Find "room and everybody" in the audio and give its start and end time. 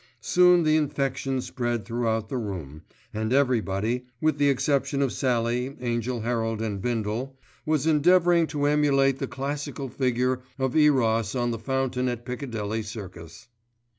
2.39-4.07